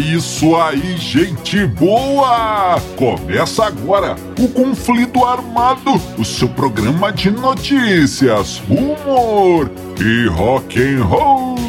isso 0.00 0.56
aí, 0.56 0.96
gente 0.96 1.66
boa! 1.66 2.80
Começa 2.96 3.66
agora 3.66 4.16
o 4.38 4.48
Conflito 4.48 5.24
Armado, 5.24 6.00
o 6.18 6.24
seu 6.24 6.48
programa 6.48 7.12
de 7.12 7.30
notícias, 7.30 8.62
humor 8.68 9.70
e 10.00 10.26
rock 10.28 10.80
and 10.80 11.04
roll. 11.04 11.60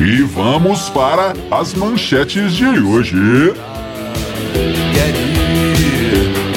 E 0.00 0.22
vamos 0.22 0.88
para 0.90 1.34
as 1.50 1.74
manchetes 1.74 2.52
de 2.54 2.66
hoje. 2.66 3.16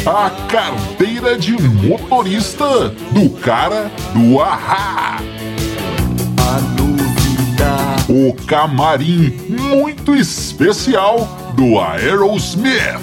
A 0.05 0.29
carteira 0.47 1.37
de 1.37 1.53
motorista 1.61 2.89
do 3.11 3.29
cara 3.41 3.91
do 4.13 4.39
Ahá. 4.39 5.19
O 8.13 8.33
camarim 8.45 9.31
muito 9.47 10.13
especial 10.13 11.53
do 11.55 11.79
Aerosmith. 11.79 12.99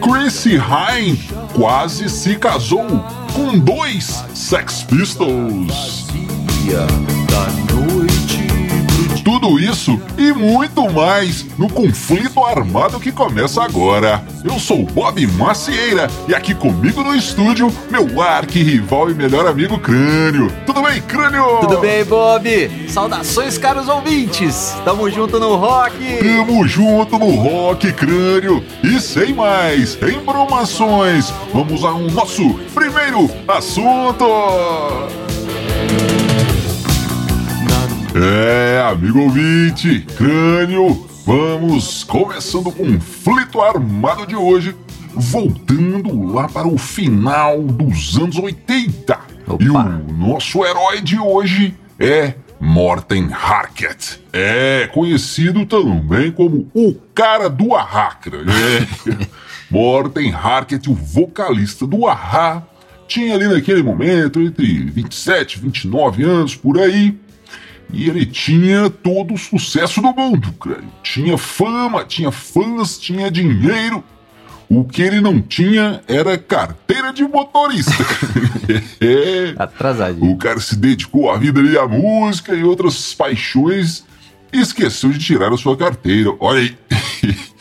Chrissy 0.00 0.52
Hine 0.54 1.18
quase 1.52 2.08
se 2.08 2.36
casou 2.36 2.86
com 3.34 3.58
dois 3.58 4.24
Sex 4.34 4.84
Pistols. 4.84 6.06
Tudo 9.42 9.58
isso 9.58 10.00
e 10.16 10.32
muito 10.32 10.88
mais 10.88 11.44
no 11.58 11.68
conflito 11.68 12.44
armado 12.44 13.00
que 13.00 13.10
começa 13.10 13.60
agora. 13.60 14.24
Eu 14.44 14.56
sou 14.56 14.84
Bob 14.84 15.26
Macieira 15.26 16.08
e 16.28 16.34
aqui 16.34 16.54
comigo 16.54 17.02
no 17.02 17.12
estúdio, 17.12 17.68
meu 17.90 18.22
arqui-rival 18.22 19.10
e 19.10 19.14
melhor 19.14 19.44
amigo 19.48 19.80
Crânio. 19.80 20.48
Tudo 20.64 20.82
bem, 20.82 21.02
Crânio? 21.02 21.58
Tudo 21.60 21.78
bem, 21.78 22.04
Bob? 22.04 22.70
Saudações, 22.88 23.58
caros 23.58 23.88
ouvintes! 23.88 24.76
Tamo 24.84 25.10
junto 25.10 25.40
no 25.40 25.56
rock! 25.56 25.96
Tamo 26.20 26.64
junto 26.64 27.18
no 27.18 27.34
rock, 27.34 27.92
Crânio! 27.94 28.62
E 28.84 29.00
sem 29.00 29.34
mais 29.34 29.98
embromações, 30.00 31.34
vamos 31.52 31.82
ao 31.82 31.98
nosso 31.98 32.54
primeiro 32.72 33.28
assunto! 33.48 35.31
É, 38.14 38.82
amigo 38.90 39.20
ouvinte, 39.20 40.00
crânio, 40.18 41.08
vamos 41.24 42.04
começando 42.04 42.66
o 42.66 42.72
conflito 42.72 43.58
armado 43.62 44.26
de 44.26 44.36
hoje, 44.36 44.76
voltando 45.14 46.30
lá 46.30 46.46
para 46.46 46.68
o 46.68 46.76
final 46.76 47.62
dos 47.62 48.18
anos 48.18 48.36
80. 48.36 49.18
Opa. 49.46 49.64
E 49.64 49.70
o 49.70 50.12
nosso 50.12 50.62
herói 50.62 51.00
de 51.00 51.18
hoje 51.18 51.74
é 51.98 52.34
Morten 52.60 53.30
Harket. 53.32 54.20
É 54.30 54.90
conhecido 54.92 55.64
também 55.64 56.30
como 56.30 56.68
o 56.74 56.94
cara 57.14 57.48
do 57.48 57.74
Ahakra. 57.74 58.40
É. 58.40 59.26
Morten 59.72 60.34
Harket, 60.34 60.86
o 60.86 60.94
vocalista 60.94 61.86
do 61.86 62.06
Ahá, 62.06 62.62
tinha 63.08 63.34
ali 63.34 63.48
naquele 63.48 63.82
momento 63.82 64.38
entre 64.38 64.84
27 64.84 65.54
e 65.54 65.60
29 65.60 66.22
anos 66.24 66.54
por 66.54 66.78
aí. 66.78 67.18
E 67.92 68.08
ele 68.08 68.24
tinha 68.24 68.88
todo 68.88 69.34
o 69.34 69.38
sucesso 69.38 70.00
do 70.00 70.14
mundo, 70.14 70.52
cara. 70.54 70.82
Tinha 71.02 71.36
fama, 71.36 72.04
tinha 72.04 72.30
fãs, 72.30 72.98
tinha 72.98 73.30
dinheiro. 73.30 74.02
O 74.68 74.84
que 74.84 75.02
ele 75.02 75.20
não 75.20 75.40
tinha 75.40 76.00
era 76.08 76.38
carteira 76.38 77.12
de 77.12 77.22
motorista. 77.22 77.92
é. 78.98 79.54
Atrasadinho. 79.58 80.32
O 80.32 80.38
cara 80.38 80.58
se 80.58 80.74
dedicou 80.76 81.30
à 81.30 81.36
vida 81.36 81.60
ali 81.60 81.76
à 81.76 81.86
música 81.86 82.54
e 82.54 82.64
outras 82.64 83.12
paixões 83.12 84.04
e 84.50 84.60
esqueceu 84.60 85.10
de 85.10 85.18
tirar 85.18 85.52
a 85.52 85.56
sua 85.58 85.76
carteira. 85.76 86.34
Olha 86.40 86.60
aí. 86.60 86.76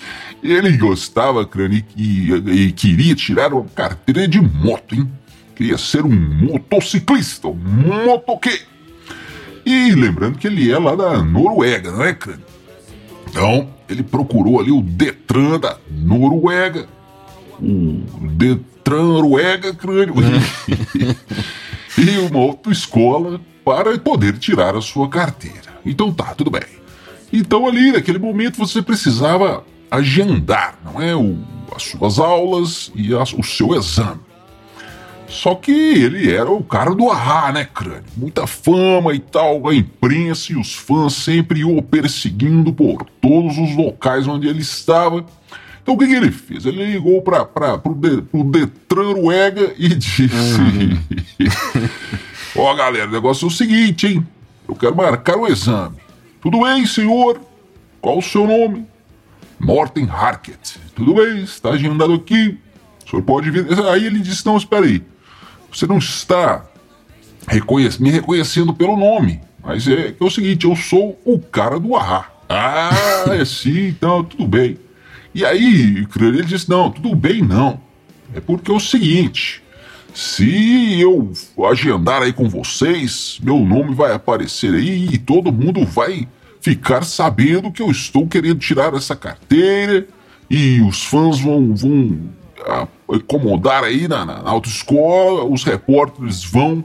Ele 0.41 0.75
gostava, 0.75 1.45
crânio, 1.45 1.83
e, 1.95 2.31
e 2.31 2.71
queria 2.71 3.13
tirar 3.13 3.53
uma 3.53 3.65
carteira 3.65 4.27
de 4.27 4.41
moto, 4.41 4.95
hein? 4.95 5.11
Queria 5.55 5.77
ser 5.77 6.03
um 6.03 6.09
motociclista, 6.09 7.47
um 7.47 8.05
motoqueiro. 8.05 8.70
E 9.65 9.91
lembrando 9.95 10.37
que 10.37 10.47
ele 10.47 10.71
é 10.71 10.77
lá 10.77 10.95
da 10.95 11.21
Noruega, 11.23 11.91
não 11.91 12.03
é, 12.03 12.13
crânio? 12.13 12.41
Então, 13.29 13.69
ele 13.87 14.03
procurou 14.03 14.59
ali 14.59 14.71
o 14.71 14.81
Detran 14.81 15.59
da 15.59 15.77
Noruega. 15.89 16.87
O 17.59 18.03
Detran 18.33 19.03
Noruega, 19.03 19.73
crânio. 19.73 20.15
e 21.97 22.17
uma 22.29 22.39
autoescola 22.39 23.39
para 23.63 23.97
poder 23.99 24.37
tirar 24.37 24.75
a 24.75 24.81
sua 24.81 25.07
carteira. 25.07 25.71
Então 25.85 26.11
tá, 26.11 26.33
tudo 26.35 26.49
bem. 26.49 26.61
Então 27.31 27.67
ali, 27.67 27.91
naquele 27.91 28.19
momento, 28.19 28.57
você 28.57 28.81
precisava 28.81 29.63
agendar, 29.89 30.77
não 30.83 31.01
é? 31.01 31.15
O, 31.15 31.37
as 31.75 31.83
suas 31.83 32.19
aulas 32.19 32.91
e 32.95 33.15
as- 33.15 33.33
o 33.33 33.43
seu 33.43 33.75
exame. 33.75 34.19
Só 35.31 35.55
que 35.55 35.71
ele 35.71 36.29
era 36.29 36.51
o 36.51 36.61
cara 36.61 36.93
do 36.93 37.09
Ahá, 37.09 37.53
né, 37.53 37.65
crânio? 37.65 38.03
Muita 38.17 38.45
fama 38.45 39.13
e 39.13 39.19
tal, 39.19 39.67
a 39.69 39.73
imprensa 39.73 40.51
e 40.51 40.57
os 40.57 40.75
fãs 40.75 41.13
sempre 41.13 41.63
o 41.63 41.81
perseguindo 41.81 42.73
por 42.73 43.05
todos 43.21 43.57
os 43.57 43.75
locais 43.75 44.27
onde 44.27 44.47
ele 44.47 44.59
estava. 44.59 45.25
Então 45.81 45.95
o 45.95 45.97
que, 45.97 46.05
que 46.05 46.13
ele 46.13 46.31
fez? 46.31 46.65
Ele 46.65 46.85
ligou 46.91 47.21
para 47.21 47.45
pro, 47.45 47.95
de, 47.95 48.21
pro 48.23 48.43
Detran 48.43 49.03
Noruega 49.03 49.73
e 49.77 49.87
disse: 49.95 50.29
Ó, 52.55 52.73
galera, 52.75 53.07
o 53.07 53.11
negócio 53.11 53.45
é 53.45 53.47
o 53.47 53.51
seguinte, 53.51 54.07
hein? 54.07 54.27
Eu 54.67 54.75
quero 54.75 54.95
marcar 54.95 55.37
o 55.37 55.47
exame. 55.47 55.95
Tudo 56.41 56.61
bem, 56.61 56.85
senhor? 56.85 57.39
Qual 58.01 58.17
o 58.17 58.21
seu 58.21 58.45
nome? 58.45 58.85
Morten 59.57 60.09
Harket. 60.09 60.75
Tudo 60.93 61.15
bem, 61.15 61.41
está 61.41 61.69
agendado 61.69 62.13
aqui. 62.13 62.59
O 63.05 63.09
senhor 63.09 63.23
pode 63.23 63.49
vir. 63.49 63.65
Aí 63.85 64.05
ele 64.05 64.19
disse: 64.19 64.45
Não, 64.45 64.57
espera 64.57 64.85
aí. 64.85 65.01
Você 65.71 65.87
não 65.87 65.97
está 65.97 66.65
me 67.99 68.11
reconhecendo 68.11 68.73
pelo 68.73 68.97
nome. 68.97 69.41
Mas 69.63 69.87
é, 69.87 70.15
é 70.19 70.23
o 70.23 70.29
seguinte: 70.29 70.65
eu 70.65 70.75
sou 70.75 71.19
o 71.25 71.39
cara 71.39 71.79
do 71.79 71.95
Ahá. 71.95 72.29
Ah, 72.49 72.91
é 73.29 73.45
sim, 73.45 73.87
então 73.87 74.23
tudo 74.23 74.47
bem. 74.47 74.77
E 75.33 75.45
aí, 75.45 76.05
ele 76.19 76.43
disse: 76.43 76.69
Não, 76.69 76.91
tudo 76.91 77.15
bem 77.15 77.41
não. 77.41 77.79
É 78.33 78.39
porque 78.39 78.71
é 78.71 78.73
o 78.73 78.79
seguinte. 78.79 79.61
Se 80.13 80.99
eu 80.99 81.31
agendar 81.69 82.21
aí 82.21 82.33
com 82.33 82.49
vocês, 82.49 83.39
meu 83.41 83.59
nome 83.59 83.95
vai 83.95 84.11
aparecer 84.11 84.73
aí 84.73 85.07
e 85.13 85.17
todo 85.17 85.53
mundo 85.53 85.85
vai 85.85 86.27
ficar 86.59 87.03
sabendo 87.03 87.71
que 87.71 87.81
eu 87.81 87.89
estou 87.89 88.27
querendo 88.27 88.59
tirar 88.59 88.93
essa 88.93 89.15
carteira 89.15 90.05
e 90.49 90.81
os 90.81 91.05
fãs 91.05 91.39
vão, 91.39 91.73
vão 91.73 92.19
incomodar 93.11 93.83
aí 93.83 94.07
na, 94.07 94.25
na, 94.25 94.49
autoescola, 94.49 95.43
os 95.45 95.63
repórteres 95.63 96.43
vão 96.43 96.83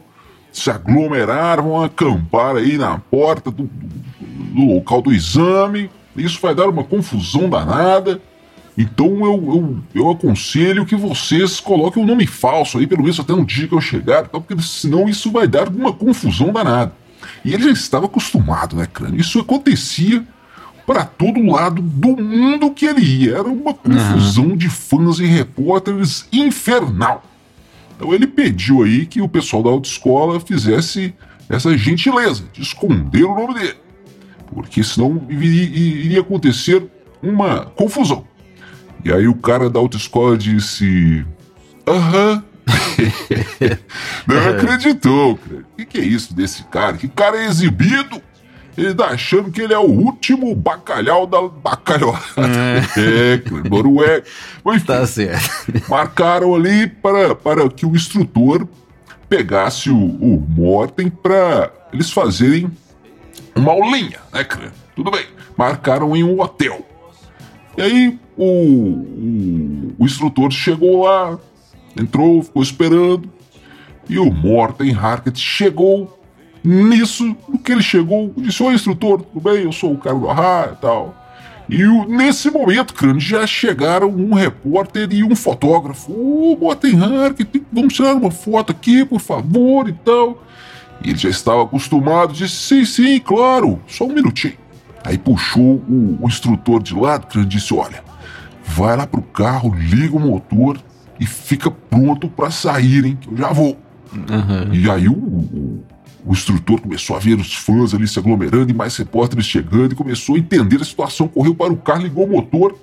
se 0.52 0.70
aglomerar, 0.70 1.62
vão 1.62 1.82
acampar 1.82 2.56
aí 2.56 2.78
na 2.78 2.98
porta 2.98 3.50
do, 3.50 3.64
do- 3.64 4.74
local 4.74 5.02
do 5.02 5.12
exame. 5.12 5.90
Isso 6.16 6.40
vai 6.40 6.54
dar 6.54 6.68
uma 6.68 6.82
confusão 6.84 7.48
danada. 7.48 8.20
Então 8.76 9.24
eu, 9.24 9.54
eu, 9.54 9.78
eu 9.94 10.10
aconselho 10.10 10.84
que 10.84 10.96
vocês 10.96 11.60
coloquem 11.60 12.02
um 12.02 12.06
nome 12.06 12.26
falso 12.26 12.78
aí, 12.78 12.86
pelo 12.86 13.02
menos 13.02 13.18
até 13.18 13.32
no 13.32 13.44
dia 13.44 13.66
que 13.66 13.74
eu 13.74 13.80
chegar, 13.80 14.28
tá? 14.28 14.38
porque 14.40 14.60
senão 14.62 15.08
isso 15.08 15.30
vai 15.30 15.46
dar 15.46 15.68
uma 15.68 15.92
confusão 15.92 16.52
danada. 16.52 16.92
E 17.44 17.54
ele 17.54 17.64
já 17.64 17.70
estava 17.70 18.06
acostumado, 18.06 18.76
né, 18.76 18.86
crânio? 18.86 19.20
Isso 19.20 19.40
acontecia 19.40 20.22
para 20.86 21.04
todo 21.04 21.44
lado 21.44 21.82
do 21.82 22.16
mundo 22.16 22.70
que 22.70 22.86
ele 22.86 23.02
ia. 23.02 23.38
Era 23.38 23.48
uma 23.48 23.74
confusão 23.74 24.56
de 24.56 24.70
fãs 24.70 25.18
e 25.18 25.26
repórteres 25.26 26.28
infernal. 26.32 27.24
Então 27.96 28.14
ele 28.14 28.26
pediu 28.26 28.82
aí 28.82 29.04
que 29.04 29.20
o 29.20 29.28
pessoal 29.28 29.62
da 29.62 29.70
autoescola 29.70 30.38
fizesse 30.38 31.14
essa 31.48 31.76
gentileza 31.76 32.44
de 32.52 32.62
esconder 32.62 33.24
o 33.24 33.34
nome 33.34 33.54
dele. 33.54 33.76
Porque 34.52 34.82
senão 34.84 35.26
iria, 35.28 35.64
iria 35.64 36.20
acontecer 36.20 36.86
uma 37.22 37.66
confusão. 37.66 38.24
E 39.04 39.12
aí 39.12 39.26
o 39.26 39.34
cara 39.34 39.68
da 39.68 39.80
autoescola 39.80 40.36
disse: 40.36 41.24
Aham. 41.86 42.44
Não 44.26 44.48
acreditou, 44.50 45.36
cara. 45.36 45.60
O 45.60 45.76
que, 45.76 45.84
que 45.84 45.98
é 45.98 46.04
isso 46.04 46.34
desse 46.34 46.64
cara? 46.64 46.96
Que 46.96 47.08
cara 47.08 47.38
é 47.38 47.46
exibido? 47.46 48.20
Ele 48.76 48.94
tá 48.94 49.06
achando 49.06 49.50
que 49.50 49.60
ele 49.62 49.72
é 49.72 49.78
o 49.78 49.82
último 49.90 50.54
bacalhau 50.54 51.26
da 51.26 51.40
bacalhau. 51.42 52.14
É, 52.36 53.38
cara, 53.48 53.68
Noruega. 53.70 54.24
Mas, 54.62 54.76
enfim, 54.76 54.86
Tá 54.86 55.06
certo. 55.06 55.88
marcaram 55.88 56.54
ali 56.54 56.86
para, 56.86 57.34
para 57.34 57.68
que 57.70 57.86
o 57.86 57.96
instrutor 57.96 58.68
pegasse 59.28 59.90
o, 59.90 59.96
o 59.96 60.46
Morten 60.48 61.08
para 61.08 61.70
eles 61.92 62.10
fazerem 62.10 62.70
uma 63.54 63.72
aulinha, 63.72 64.18
né, 64.32 64.44
cara? 64.44 64.72
Tudo 64.94 65.10
bem. 65.10 65.24
Marcaram 65.56 66.14
em 66.14 66.22
um 66.22 66.38
hotel. 66.40 66.86
E 67.78 67.82
aí 67.82 68.18
o, 68.36 68.44
o, 68.44 69.94
o 69.98 70.04
instrutor 70.04 70.50
chegou 70.50 71.04
lá, 71.04 71.38
entrou, 71.98 72.42
ficou 72.42 72.62
esperando. 72.62 73.30
E 74.08 74.18
o 74.18 74.30
Morten 74.30 74.94
Harket 74.94 75.36
chegou 75.38 76.16
nisso, 76.66 77.36
no 77.48 77.58
que 77.58 77.72
ele 77.72 77.82
chegou, 77.82 78.32
disse: 78.36 78.62
Oi, 78.62 78.74
instrutor, 78.74 79.22
tudo 79.22 79.40
bem? 79.40 79.62
Eu 79.62 79.72
sou 79.72 79.92
o 79.92 79.98
cara 79.98 80.16
do 80.16 80.28
Arra 80.28 80.72
e 80.72 80.80
tal. 80.80 81.14
E 81.68 81.82
nesse 82.08 82.50
momento, 82.50 82.94
crânio, 82.94 83.20
já 83.20 83.46
chegaram 83.46 84.08
um 84.08 84.34
repórter 84.34 85.08
e 85.12 85.24
um 85.24 85.34
fotógrafo. 85.34 86.12
Ô, 86.12 86.56
oh, 86.60 86.70
Harket, 86.70 87.62
vamos 87.72 87.94
tirar 87.94 88.14
uma 88.14 88.30
foto 88.30 88.70
aqui, 88.70 89.04
por 89.04 89.20
favor 89.20 89.88
e 89.88 89.92
tal. 89.92 90.42
E 91.04 91.10
ele 91.10 91.18
já 91.18 91.28
estava 91.28 91.62
acostumado, 91.62 92.32
disse: 92.32 92.54
Sim, 92.54 92.84
sim, 92.84 93.20
claro, 93.20 93.80
só 93.86 94.04
um 94.04 94.12
minutinho. 94.12 94.54
Aí 95.04 95.16
puxou 95.16 95.82
o, 95.88 96.18
o 96.20 96.26
instrutor 96.26 96.82
de 96.82 96.94
lado, 96.94 97.26
crânio, 97.26 97.48
disse: 97.48 97.72
Olha, 97.74 98.02
vai 98.64 98.96
lá 98.96 99.06
pro 99.06 99.22
carro, 99.22 99.74
liga 99.74 100.16
o 100.16 100.20
motor 100.20 100.78
e 101.18 101.26
fica 101.26 101.70
pronto 101.70 102.28
para 102.28 102.50
saírem, 102.50 103.16
que 103.16 103.28
eu 103.28 103.36
já 103.36 103.52
vou. 103.52 103.76
Uhum. 104.12 104.72
E 104.72 104.90
aí 104.90 105.08
o, 105.08 105.12
o, 105.12 105.84
o, 106.26 106.32
instrutor 106.32 106.80
começou 106.80 107.16
a 107.16 107.18
ver 107.18 107.38
os 107.38 107.54
fãs 107.54 107.94
ali 107.94 108.06
se 108.06 108.18
aglomerando 108.18 108.70
e 108.70 108.74
mais 108.74 108.96
repórteres 108.96 109.46
chegando 109.46 109.92
e 109.92 109.94
começou 109.94 110.36
a 110.36 110.38
entender 110.38 110.80
a 110.80 110.84
situação. 110.84 111.28
Correu 111.28 111.54
para 111.54 111.72
o 111.72 111.76
carro, 111.76 112.02
ligou 112.02 112.24
o 112.24 112.30
motor. 112.30 112.76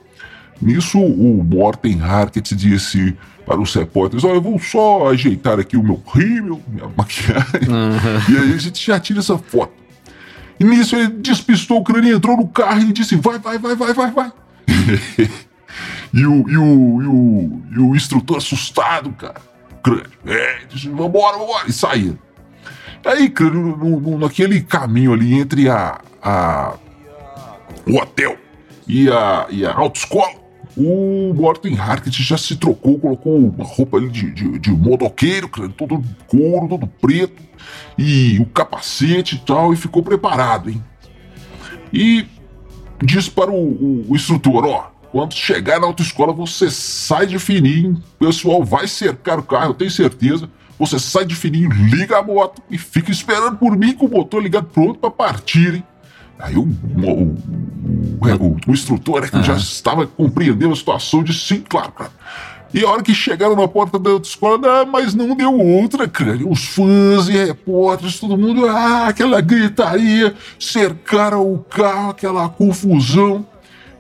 Nisso, 0.62 1.00
o 1.00 1.44
Morten 1.44 2.02
Harket 2.02 2.54
disse 2.54 3.18
para 3.46 3.60
os 3.60 3.74
repórteres: 3.74 4.24
Olha, 4.24 4.36
eu 4.36 4.42
vou 4.42 4.58
só 4.60 5.10
ajeitar 5.10 5.60
aqui 5.60 5.76
o 5.76 5.84
meu 5.84 6.02
rímel, 6.14 6.62
minha 6.68 6.90
maquiagem, 6.96 7.68
uhum. 7.68 8.34
e 8.34 8.38
aí 8.38 8.54
a 8.54 8.58
gente 8.58 8.86
já 8.86 9.00
tira 9.00 9.20
essa 9.20 9.38
foto. 9.38 9.74
E 10.60 10.64
nisso 10.64 10.96
ele 10.96 11.08
despistou 11.08 11.80
o 11.80 11.84
crânio, 11.84 12.16
entrou 12.16 12.38
no 12.38 12.48
carro 12.48 12.82
e 12.82 12.94
disse: 12.94 13.16
Vai, 13.16 13.40
vai, 13.40 13.58
vai, 13.58 13.76
vai, 13.76 13.94
vai, 13.94 14.12
vai. 14.12 14.32
E 16.14 16.28
o, 16.28 16.48
e 16.48 16.58
o, 16.58 17.02
e 17.02 17.08
o, 17.08 17.62
e 17.72 17.80
o 17.80 17.96
instrutor 17.96 18.38
assustado, 18.38 19.12
cara. 19.14 19.42
Crânio, 19.82 20.06
é, 20.28 20.60
disse, 20.70 20.88
vambora, 20.88 21.38
vambora, 21.38 21.68
e 21.68 21.74
saía. 21.74 22.16
Aí, 23.06 23.34
no, 23.40 24.00
no, 24.00 24.18
naquele 24.18 24.62
caminho 24.62 25.14
ali 25.14 25.34
entre 25.34 25.70
a, 25.70 26.00
a, 26.22 26.76
o 27.86 27.98
hotel 27.98 28.38
e 28.88 29.10
a, 29.10 29.48
e 29.50 29.66
a 29.66 29.74
autoescola, 29.74 30.44
o 30.76 31.34
Morten 31.36 31.78
Harket 31.78 32.14
já 32.22 32.38
se 32.38 32.56
trocou, 32.56 32.98
colocou 32.98 33.38
uma 33.38 33.64
roupa 33.64 33.98
ali 33.98 34.10
de, 34.10 34.32
de, 34.32 34.60
de 34.60 34.72
motoqueiro, 34.72 35.48
crânio, 35.50 35.74
todo 35.74 36.04
couro, 36.28 36.68
todo 36.68 36.88
preto, 36.88 37.42
e 37.98 38.40
o 38.40 38.46
capacete 38.46 39.36
e 39.36 39.40
tal, 39.40 39.74
e 39.74 39.76
ficou 39.76 40.02
preparado, 40.02 40.70
hein? 40.70 40.84
E 41.92 42.26
disse 43.04 43.30
para 43.30 43.52
o, 43.52 43.56
o, 43.56 44.06
o 44.10 44.16
instrutor, 44.16 44.66
ó, 44.66 44.92
quando 45.12 45.36
chegar 45.36 45.80
na 45.80 45.86
autoescola, 45.86 46.34
você 46.34 46.72
sai 46.72 47.28
de 47.28 47.38
fininho, 47.38 48.02
o 48.16 48.26
pessoal 48.26 48.64
vai 48.64 48.88
cercar 48.88 49.38
o 49.38 49.44
carro, 49.44 49.70
eu 49.72 49.74
tenho 49.76 49.92
certeza. 49.92 50.50
Você 50.86 51.00
sai 51.00 51.24
de 51.24 51.34
fininho, 51.34 51.72
liga 51.72 52.18
a 52.18 52.22
moto 52.22 52.62
e 52.70 52.78
fica 52.78 53.10
esperando 53.10 53.56
por 53.56 53.78
mim 53.78 53.94
com 53.94 54.06
o 54.06 54.10
motor 54.10 54.44
ligado 54.44 54.66
pronto 54.66 55.00
para 55.00 55.10
partirem. 55.10 55.82
Aí 56.38 56.58
o, 56.58 56.64
o, 56.64 57.38
o, 58.20 58.58
o 58.68 58.72
instrutor 58.72 59.22
né, 59.22 59.30
que 59.30 59.38
uhum. 59.38 59.44
já 59.44 59.56
estava 59.56 60.06
compreendendo 60.06 60.74
a 60.74 60.76
situação 60.76 61.24
disse: 61.24 61.40
sim, 61.40 61.62
claro, 61.62 61.94
cara. 61.94 62.12
E 62.74 62.84
a 62.84 62.90
hora 62.90 63.02
que 63.02 63.14
chegaram 63.14 63.56
na 63.56 63.66
porta 63.66 63.98
da 63.98 64.10
autoescola, 64.10 64.82
ah, 64.82 64.86
mas 64.86 65.14
não 65.14 65.36
deu 65.38 65.58
outra, 65.58 66.06
cara. 66.06 66.38
Os 66.46 66.66
fãs 66.66 67.30
e 67.30 67.32
repórteres, 67.32 68.20
todo 68.20 68.38
mundo, 68.38 68.68
ah, 68.68 69.08
aquela 69.08 69.40
gritaria, 69.40 70.36
cercaram 70.60 71.50
o 71.50 71.60
carro, 71.60 72.10
aquela 72.10 72.50
confusão. 72.50 73.46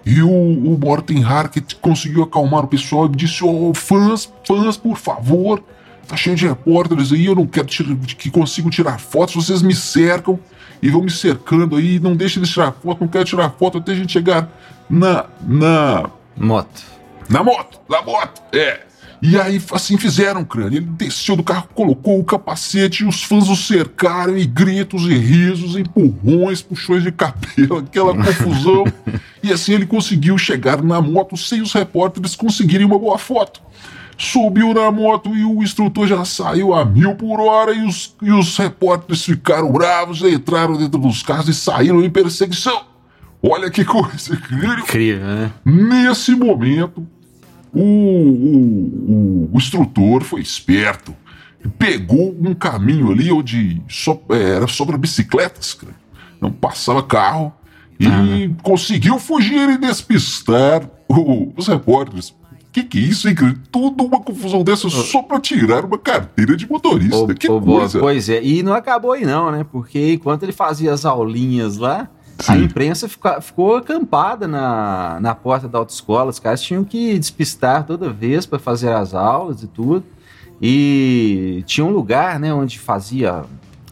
E 0.06 0.22
o, 0.22 0.30
o 0.30 0.78
Morten 0.78 1.24
Harket 1.24 1.76
conseguiu 1.76 2.24
acalmar 2.24 2.66
o 2.66 2.68
pessoal 2.68 3.06
e 3.06 3.16
disse: 3.16 3.42
oh, 3.42 3.74
fãs, 3.74 4.30
fãs, 4.46 4.76
por 4.76 4.98
favor, 4.98 5.64
tá 6.08 6.18
cheio 6.18 6.36
de 6.36 6.48
repórteres 6.48 7.12
aí, 7.12 7.26
eu 7.26 7.36
não 7.36 7.48
quero 7.48 7.68
que 7.68 8.30
consigo 8.30 8.70
tirar 8.70 9.00
fotos, 9.00 9.36
vocês 9.36 9.62
me 9.62 9.76
cercam 9.76 10.40
e 10.82 10.90
vão 10.90 11.02
me 11.02 11.12
cercando 11.12 11.76
aí, 11.76 12.00
não 12.00 12.16
deixem 12.16 12.42
de 12.44 12.52
tirar 12.52 12.72
foto, 12.74 13.02
não 13.02 13.08
quero 13.08 13.26
tirar 13.26 13.50
foto 13.52 13.78
até 13.78 13.94
a 13.94 13.96
gente 13.96 14.12
chegar 14.12 14.50
na. 14.90 15.26
na. 15.42 16.10
Moto. 16.36 16.84
Na 17.30 17.44
moto, 17.44 17.80
na 17.88 18.02
moto, 18.02 18.42
é. 18.52 18.82
E 19.22 19.40
aí 19.40 19.62
assim 19.72 19.98
fizeram, 19.98 20.44
crânio. 20.44 20.80
Ele 20.80 20.86
desceu 20.86 21.38
do 21.38 21.44
carro, 21.44 21.70
colocou 21.74 22.20
o 22.20 22.26
capacete 22.26 23.04
e 23.04 23.08
os 23.08 23.24
fãs 23.24 23.48
o 23.48 23.56
cercaram 23.56 24.38
e 24.38 24.46
gritos 24.46 25.04
e 25.04 25.14
risos, 25.14 25.78
empurrões, 25.78 26.62
puxões 26.62 27.04
de 27.04 27.12
cabelo, 27.14 27.78
aquela 27.78 28.14
confusão. 28.22 28.84
e 29.42 29.54
assim 29.54 29.72
ele 29.72 29.86
conseguiu 29.86 30.38
chegar 30.38 30.84
na 30.84 31.02
moto 31.02 31.38
sem 31.38 31.62
os 31.62 31.72
repórteres 31.72 32.36
conseguirem 32.36 32.86
uma 32.86 33.00
boa 33.00 33.18
foto. 33.18 33.62
Subiu 34.18 34.74
na 34.74 34.92
moto 34.92 35.36
e 35.36 35.44
o 35.44 35.64
instrutor 35.64 36.08
já 36.08 36.24
saiu 36.24 36.74
a 36.74 36.86
mil 36.86 37.16
por 37.16 37.40
hora 37.40 37.74
e 37.74 37.86
os, 37.86 38.16
e 38.22 38.32
os 38.32 38.58
repórteres 38.58 39.24
ficaram 39.24 39.72
bravos, 39.72 40.22
entraram 40.22 40.78
dentro 40.78 41.00
dos 41.00 41.24
carros 41.24 41.50
e 41.50 41.54
saíram 41.54 42.04
em 42.04 42.10
perseguição. 42.10 42.86
Olha 43.42 43.70
que 43.70 43.84
coisa 43.84 44.34
incrível. 44.34 44.80
Incrível, 44.80 45.26
né? 45.26 45.52
Nesse 45.66 46.34
momento, 46.36 47.06
o, 47.74 47.82
o, 47.82 49.50
o, 49.52 49.58
instrutor 49.58 50.24
foi 50.24 50.42
esperto. 50.42 51.14
Pegou 51.78 52.36
um 52.40 52.54
caminho 52.54 53.12
ali 53.12 53.32
onde 53.32 53.82
só, 53.90 54.22
é, 54.30 54.56
era 54.56 54.68
só 54.68 54.86
para 54.86 54.98
bicicletas, 54.98 55.74
cara. 55.74 55.94
não 56.40 56.52
passava 56.52 57.02
carro, 57.02 57.54
e 58.00 58.06
ah. 58.08 58.62
conseguiu 58.62 59.18
fugir 59.20 59.70
e 59.70 59.78
despistar 59.78 60.90
o, 61.08 61.54
os 61.56 61.68
repórteres. 61.68 62.34
Que 62.74 62.84
que 62.84 62.98
é 62.98 63.02
isso, 63.02 63.30
hein, 63.30 63.36
cara? 63.36 63.56
Tudo 63.72 64.04
uma 64.04 64.20
confusão 64.20 64.64
dessa 64.64 64.90
só 64.90 65.22
pra 65.22 65.40
tirar 65.40 65.86
uma 65.86 65.98
carteira 65.98 66.58
de 66.58 66.68
motorista. 66.68 67.34
que 67.36 67.48
coisa. 67.48 68.00
Pois 68.00 68.28
é, 68.28 68.44
e 68.44 68.64
não 68.64 68.74
acabou 68.74 69.12
aí 69.12 69.26
não, 69.26 69.52
né? 69.52 69.64
Porque 69.72 70.14
enquanto 70.14 70.44
ele 70.44 70.52
fazia 70.52 70.92
as 70.92 71.06
aulinhas 71.06 71.78
lá, 71.78 72.10
Sim. 72.40 72.54
A 72.54 72.58
imprensa 72.58 73.08
ficou, 73.08 73.42
ficou 73.42 73.76
acampada 73.76 74.48
na, 74.48 75.20
na 75.22 75.36
porta 75.36 75.68
da 75.68 75.78
autoescola. 75.78 76.32
Os 76.32 76.40
caras 76.40 76.62
tinham 76.62 76.84
que 76.84 77.18
despistar 77.18 77.86
toda 77.86 78.10
vez 78.10 78.46
para 78.46 78.58
fazer 78.60 78.92
as 78.92 79.14
aulas 79.14 79.62
e 79.64 79.68
tudo. 79.68 80.04
E 80.62 81.64
tinha 81.66 81.86
um 81.86 81.92
lugar, 81.92 82.40
né, 82.40 82.54
onde 82.54 82.80
fazia 82.80 83.44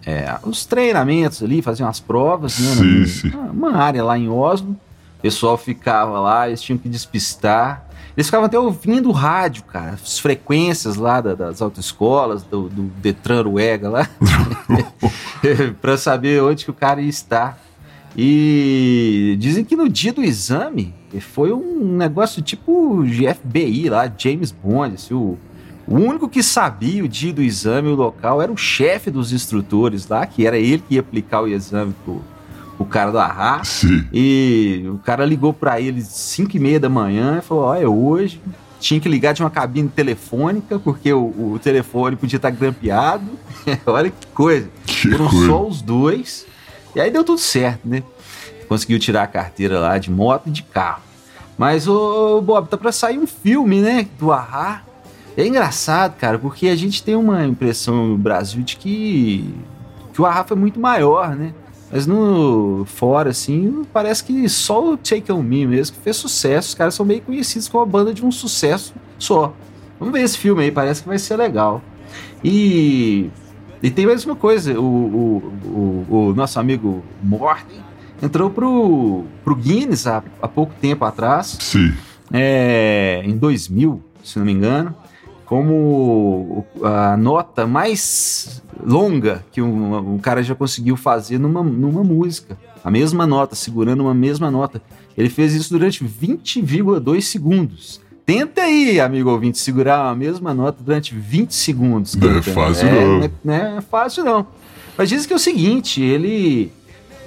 é, 0.06 0.38
os 0.44 0.66
treinamentos 0.66 1.44
ali, 1.44 1.62
faziam 1.62 1.88
as 1.88 2.00
provas, 2.00 2.58
né? 2.60 2.76
Sim, 2.76 3.06
sim. 3.06 3.32
Uma 3.54 3.76
área 3.76 4.04
lá 4.04 4.18
em 4.18 4.28
Oslo. 4.28 4.76
O 5.22 5.28
pessoal 5.30 5.56
ficava 5.56 6.20
lá, 6.20 6.48
eles 6.48 6.64
tinham 6.64 6.80
que 6.80 6.90
despistar. 6.90 7.86
Eles 8.18 8.26
ficavam 8.26 8.48
até 8.48 8.58
ouvindo 8.58 9.08
o 9.08 9.12
rádio, 9.12 9.64
cara, 9.66 9.92
as 9.92 10.18
frequências 10.18 10.96
lá 10.96 11.22
da, 11.22 11.36
das 11.36 11.62
autoescolas, 11.62 12.42
do, 12.42 12.68
do 12.68 12.84
Detran 13.00 13.44
Ruega 13.44 13.88
lá, 13.88 14.10
para 15.80 15.96
saber 15.96 16.42
onde 16.42 16.66
que 16.66 16.72
o 16.72 16.74
cara 16.74 17.00
ia 17.00 17.08
estar. 17.08 17.60
E 18.18 19.38
dizem 19.40 19.64
que 19.64 19.76
no 19.76 19.88
dia 19.88 20.12
do 20.12 20.24
exame 20.24 20.92
foi 21.20 21.54
um 21.54 21.96
negócio 21.96 22.42
tipo 22.42 23.04
de 23.06 23.32
FBI 23.32 23.90
lá, 23.90 24.12
James 24.18 24.52
Bond. 24.52 24.96
Assim, 24.96 25.14
o, 25.14 25.38
o 25.88 25.96
único 25.96 26.28
que 26.28 26.42
sabia 26.42 27.04
o 27.04 27.08
dia 27.08 27.32
do 27.32 27.44
exame, 27.44 27.90
o 27.90 27.96
local, 27.96 28.42
era 28.42 28.52
o 28.52 28.58
chefe 28.58 29.12
dos 29.12 29.32
instrutores 29.32 30.08
lá, 30.08 30.26
que 30.26 30.48
era 30.48 30.58
ele 30.58 30.84
que 30.88 30.96
ia 30.96 31.02
aplicar 31.02 31.42
o 31.42 31.48
exame 31.48 31.94
pro, 32.04 32.22
pro 32.84 32.92
cara 32.92 33.12
do 33.12 33.20
Arra. 33.20 33.64
Sim. 33.64 34.06
E 34.14 34.86
o 34.88 34.98
cara 35.00 35.26
ligou 35.26 35.54
para 35.54 35.80
ele 35.80 36.02
5 36.02 36.56
e 36.56 36.60
meia 36.60 36.80
da 36.80 36.90
manhã 36.90 37.38
e 37.40 37.42
falou: 37.42 37.66
Olha, 37.66 37.90
hoje 37.90 38.42
tinha 38.80 39.00
que 39.00 39.08
ligar 39.08 39.34
de 39.34 39.42
uma 39.44 39.50
cabine 39.50 39.88
telefônica, 39.88 40.80
porque 40.80 41.14
o, 41.14 41.26
o 41.54 41.60
telefone 41.62 42.16
podia 42.16 42.38
estar 42.38 42.50
grampeado. 42.50 43.26
Olha 43.86 44.10
que 44.10 44.28
coisa. 44.28 44.68
Que 44.86 45.12
Foram 45.12 45.28
coisa. 45.30 45.48
só 45.48 45.68
os 45.68 45.82
dois. 45.82 46.46
E 46.96 47.00
aí 47.00 47.10
deu 47.12 47.24
tudo 47.24 47.40
certo, 47.40 47.88
né? 47.88 48.04
Conseguiu 48.68 49.00
tirar 49.00 49.24
a 49.24 49.28
carteira 49.28 49.80
lá 49.80 49.98
de 49.98 50.10
moto 50.10 50.48
e 50.48 50.52
de 50.52 50.64
carro. 50.64 51.04
Mas, 51.58 51.88
ô, 51.88 52.42
Bob, 52.42 52.68
tá 52.68 52.78
pra 52.78 52.92
sair 52.92 53.20
um 53.20 53.28
filme, 53.28 53.82
né? 53.82 54.08
Do 54.18 54.32
Ahá. 54.32 54.82
É 55.38 55.46
engraçado, 55.46 56.18
cara, 56.18 56.38
porque 56.40 56.68
a 56.68 56.76
gente 56.76 57.04
tem 57.04 57.16
uma 57.16 57.46
impressão 57.46 58.08
no 58.08 58.18
Brasil 58.18 58.64
de 58.64 58.76
que, 58.76 59.54
que 60.12 60.22
o 60.22 60.26
Ahá 60.26 60.44
foi 60.44 60.58
muito 60.58 60.80
maior, 60.80 61.36
né? 61.36 61.54
Mas 61.92 62.08
no 62.08 62.86
fora, 62.86 63.32
assim, 63.32 63.84
parece 63.92 64.24
que 64.24 64.48
só 64.48 64.94
o 64.94 64.98
Take 64.98 65.32
On 65.32 65.44
Me 65.44 65.66
mesmo 65.68 65.98
que 65.98 66.04
fez 66.04 66.16
sucesso. 66.16 66.70
Os 66.70 66.76
caras 66.76 66.94
são 66.96 67.06
meio 67.06 67.22
conhecidos 67.22 67.68
como 67.68 67.84
a 67.84 67.86
banda 67.86 68.14
de 68.14 68.26
um 68.26 68.32
sucesso 68.32 68.94
só. 69.20 69.54
Vamos 70.00 70.14
ver 70.14 70.24
esse 70.24 70.38
filme 70.38 70.64
aí, 70.64 70.72
parece 70.72 71.02
que 71.02 71.10
vai 71.10 71.20
ser 71.20 71.36
legal. 71.36 71.82
E 72.44 73.30
e 73.84 73.90
tem 73.90 74.06
mais 74.06 74.24
uma 74.26 74.36
coisa, 74.36 74.80
o, 74.80 74.84
o, 74.84 75.54
o, 75.66 76.16
o 76.30 76.34
nosso 76.36 76.60
amigo 76.60 77.04
Morten 77.22 77.80
entrou 78.22 78.50
pro, 78.52 79.24
pro 79.44 79.56
Guinness 79.56 80.06
há, 80.06 80.24
há 80.40 80.48
pouco 80.48 80.72
tempo 80.80 81.04
atrás. 81.04 81.58
Sim. 81.60 81.92
É, 82.32 83.24
em 83.26 83.36
2000, 83.36 84.00
se 84.24 84.38
não 84.38 84.46
me 84.46 84.52
engano, 84.52 84.96
como 85.52 86.66
a 86.82 87.18
nota 87.18 87.68
mais 87.68 88.64
longa 88.82 89.44
que 89.52 89.62
um, 89.62 90.14
um 90.14 90.18
cara 90.18 90.42
já 90.42 90.56
conseguiu 90.56 90.96
fazer 90.96 91.38
numa, 91.38 91.62
numa 91.62 92.06
música. 92.06 92.58
A 92.82 92.90
mesma 92.90 93.28
nota, 93.28 93.54
segurando 93.54 94.00
uma 94.00 94.14
mesma 94.14 94.50
nota. 94.50 94.82
Ele 95.18 95.28
fez 95.28 95.54
isso 95.54 95.70
durante 95.74 96.06
20,2 96.06 97.20
segundos 97.20 98.00
Tenta 98.26 98.62
aí, 98.62 98.98
amigo 99.02 99.30
ouvinte, 99.30 99.58
segurar 99.58 100.10
a 100.10 100.16
mesma 100.16 100.54
nota 100.54 100.82
durante 100.82 101.14
20 101.14 101.54
segundos. 101.54 102.16
Não 102.16 102.38
é 102.38 102.42
fácil, 102.42 102.88
é, 102.88 102.92
não. 102.94 103.18
Não 103.18 103.26
é, 103.26 103.32
não 103.44 103.54
é 103.54 103.82
fácil, 103.82 104.24
não. 104.24 104.48
Mas 104.98 105.10
diz 105.10 105.26
que 105.26 105.34
é 105.34 105.36
o 105.36 105.40
seguinte, 105.40 106.02
ele 106.02 106.72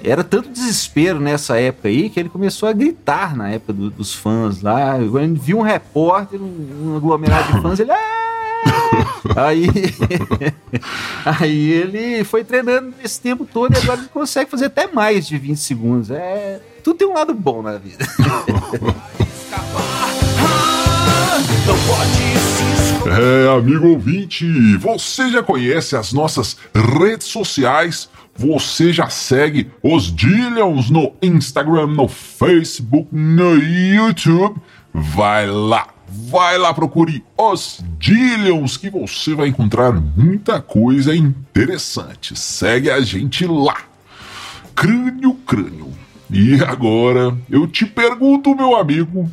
era 0.05 0.23
tanto 0.23 0.49
desespero 0.49 1.19
nessa 1.19 1.59
época 1.59 1.87
aí 1.87 2.09
que 2.09 2.19
ele 2.19 2.29
começou 2.29 2.69
a 2.69 2.73
gritar 2.73 3.35
na 3.35 3.49
época 3.49 3.73
do, 3.73 3.89
dos 3.89 4.13
fãs 4.13 4.61
lá. 4.61 4.97
Quando 4.97 5.23
ele 5.23 5.39
viu 5.39 5.57
um 5.57 5.63
repórter, 5.63 6.41
um, 6.41 6.91
um 6.91 6.95
aglomerado 6.95 7.53
de 7.53 7.61
fãs, 7.61 7.79
ele. 7.79 7.91
Ah! 7.91 8.15
aí, 9.35 9.67
aí 11.25 11.71
ele 11.71 12.23
foi 12.23 12.43
treinando 12.43 12.93
esse 13.03 13.19
tempo 13.19 13.45
todo 13.45 13.73
e 13.73 13.77
agora 13.77 13.99
ele 13.99 14.09
consegue 14.09 14.49
fazer 14.49 14.65
até 14.65 14.87
mais 14.87 15.27
de 15.27 15.37
20 15.37 15.57
segundos. 15.57 16.11
É, 16.11 16.59
tudo 16.83 16.97
tem 16.97 17.07
um 17.07 17.13
lado 17.13 17.33
bom 17.33 17.61
na 17.61 17.77
vida. 17.77 18.05
É, 23.05 23.55
amigo 23.55 23.89
ouvinte, 23.89 24.45
você 24.77 25.29
já 25.29 25.43
conhece 25.43 25.95
as 25.95 26.11
nossas 26.11 26.57
redes 26.73 27.27
sociais? 27.27 28.09
Você 28.35 28.91
já 28.91 29.09
segue 29.09 29.69
os 29.83 30.13
Dillions 30.13 30.89
no 30.89 31.13
Instagram, 31.21 31.87
no 31.87 32.07
Facebook, 32.07 33.07
no 33.11 33.55
YouTube? 33.55 34.59
Vai 34.91 35.45
lá, 35.45 35.87
vai 36.07 36.57
lá, 36.57 36.73
procure 36.73 37.23
os 37.37 37.79
Dillions 37.99 38.75
que 38.75 38.89
você 38.89 39.35
vai 39.35 39.49
encontrar 39.49 39.93
muita 39.93 40.59
coisa 40.59 41.15
interessante. 41.15 42.37
Segue 42.37 42.89
a 42.89 42.99
gente 43.01 43.45
lá. 43.45 43.77
Crânio, 44.75 45.35
crânio. 45.45 45.93
E 46.29 46.55
agora 46.63 47.37
eu 47.49 47.67
te 47.67 47.85
pergunto, 47.85 48.55
meu 48.55 48.75
amigo, 48.75 49.31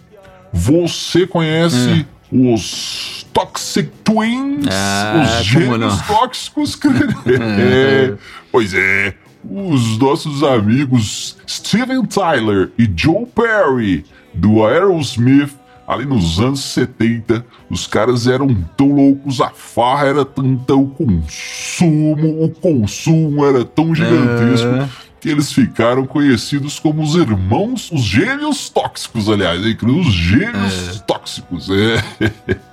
você 0.52 1.26
conhece 1.26 2.06
hum. 2.30 2.54
os 2.54 3.21
Toxic 3.32 3.90
Twins? 4.04 4.66
Ah, 4.70 5.22
os 5.40 5.44
gêmeos 5.44 6.00
tóxicos? 6.06 6.78
é, 7.26 8.14
pois 8.50 8.74
é, 8.74 9.14
os 9.44 9.98
nossos 9.98 10.42
amigos 10.42 11.36
Steven 11.48 12.04
Tyler 12.06 12.70
e 12.78 12.90
Joe 12.94 13.26
Perry 13.26 14.04
do 14.34 14.64
Aerosmith 14.64 15.62
ali 15.86 16.06
nos 16.06 16.38
anos 16.38 16.60
70, 16.60 17.44
os 17.68 17.86
caras 17.86 18.26
eram 18.26 18.54
tão 18.76 18.92
loucos, 18.92 19.40
a 19.40 19.50
farra 19.50 20.06
era 20.06 20.24
tanta, 20.24 20.74
o 20.74 20.86
consumo, 20.86 22.44
o 22.44 22.48
consumo 22.48 23.44
era 23.44 23.64
tão 23.64 23.94
gigantesco 23.94 24.68
é 24.68 24.88
que 25.22 25.28
eles 25.28 25.52
ficaram 25.52 26.04
conhecidos 26.04 26.80
como 26.80 27.00
os 27.00 27.14
irmãos, 27.14 27.92
os 27.92 28.02
gêmeos 28.02 28.68
tóxicos, 28.68 29.28
aliás, 29.28 29.64
hein? 29.64 29.78
os 29.80 30.12
gêmeos 30.12 30.96
é. 30.96 30.98
tóxicos. 31.06 31.68
É. 31.70 32.58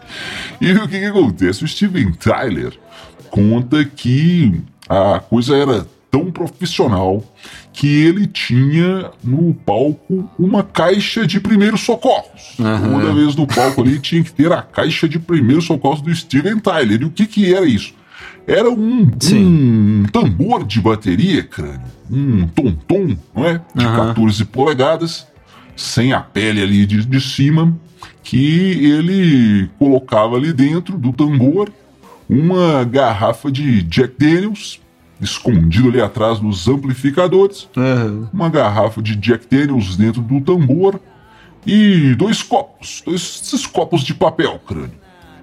e 0.62 0.74
o 0.74 0.88
que, 0.88 1.00
que 1.00 1.06
acontece? 1.06 1.64
O 1.64 1.68
Steven 1.68 2.12
Tyler 2.14 2.74
conta 3.30 3.84
que 3.86 4.62
a 4.88 5.20
coisa 5.20 5.56
era 5.56 5.88
tão 6.12 6.32
profissional 6.32 7.24
que 7.72 7.88
ele 7.88 8.26
tinha 8.26 9.12
no 9.24 9.54
palco 9.54 10.30
uma 10.38 10.64
caixa 10.64 11.26
de 11.26 11.40
primeiros 11.40 11.82
socorros. 11.82 12.58
Uhum. 12.58 13.00
Toda 13.00 13.14
vez 13.14 13.36
no 13.36 13.48
palco 13.48 13.82
ali 13.82 14.00
tinha 14.00 14.24
que 14.24 14.34
ter 14.34 14.52
a 14.52 14.62
caixa 14.62 15.08
de 15.08 15.20
primeiros 15.20 15.66
socorros 15.66 16.02
do 16.02 16.14
Steven 16.14 16.60
Tyler. 16.60 17.02
E 17.02 17.06
o 17.06 17.12
que, 17.12 17.26
que 17.26 17.54
era 17.54 17.66
isso? 17.66 17.94
Era 18.48 18.70
um, 18.70 19.08
um 19.34 20.04
tambor 20.12 20.66
de 20.66 20.82
bateria, 20.82 21.44
crânio, 21.44 21.82
um 22.10 22.48
tom-tom, 22.48 23.16
não 23.36 23.46
é? 23.46 23.62
De 23.76 23.86
uhum. 23.86 23.96
14 23.96 24.46
polegadas, 24.46 25.28
sem 25.76 26.14
a 26.14 26.20
pele 26.20 26.62
ali 26.62 26.86
de, 26.86 27.06
de 27.06 27.22
cima, 27.22 27.78
que 28.24 28.86
ele 28.86 29.70
colocava 29.80 30.36
ali 30.36 30.54
dentro 30.54 30.98
do 30.98 31.12
tambor 31.14 31.72
uma 32.30 32.84
garrafa 32.84 33.52
de 33.52 33.82
Jack 33.82 34.14
Daniels, 34.18 34.80
escondido 35.20 35.90
ali 35.90 36.00
atrás 36.00 36.40
dos 36.40 36.68
amplificadores, 36.68 37.68
uhum. 37.76 38.28
uma 38.32 38.50
garrafa 38.50 39.02
de 39.02 39.16
Jack 39.16 39.48
Daniels 39.50 39.98
dentro 39.98 40.22
do 40.22 40.40
tambor 40.40 41.00
e 41.66 42.14
dois 42.16 42.44
copos, 42.44 43.02
dois 43.06 43.42
esses 43.42 43.66
copos 43.66 44.02
de 44.04 44.14
papel, 44.14 44.60
crânio. 44.60 44.94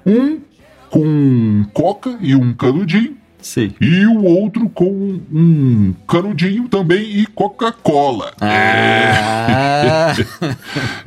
Um 0.07 0.41
com 0.89 1.67
coca 1.73 2.17
e 2.21 2.35
um 2.35 2.55
canudinho. 2.55 3.17
E 3.81 4.07
o 4.07 4.25
outro 4.25 4.69
com 4.69 5.21
um 5.33 5.95
canudinho 6.07 6.69
também 6.69 7.21
e 7.21 7.27
Coca-Cola. 7.27 8.33
Ah. 8.41 10.13
É. 10.13 10.15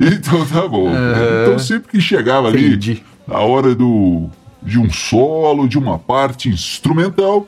então 0.00 0.46
tá 0.46 0.66
bom. 0.66 0.88
Uhum. 0.88 1.42
Então 1.42 1.58
sempre 1.58 1.90
que 1.90 2.00
chegava 2.00 2.48
ali 2.48 2.68
Entendi. 2.68 3.02
a 3.28 3.40
hora 3.40 3.74
do, 3.74 4.28
de 4.62 4.78
um 4.78 4.90
solo, 4.90 5.68
de 5.68 5.78
uma 5.78 5.98
parte 5.98 6.48
instrumental, 6.48 7.46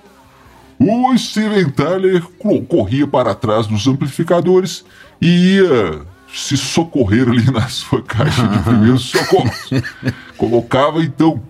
o 0.78 1.16
Steven 1.16 1.70
Tyler 1.70 2.22
corria 2.68 3.06
para 3.06 3.34
trás 3.34 3.66
dos 3.66 3.86
amplificadores 3.86 4.84
e 5.20 5.56
ia 5.56 6.00
se 6.34 6.56
socorrer 6.56 7.28
ali 7.28 7.50
na 7.50 7.68
sua 7.68 8.02
caixa 8.02 8.46
de 8.46 8.58
primeiros 8.58 9.02
socorros. 9.10 9.70
Colocava 10.36 11.02
então 11.02 11.40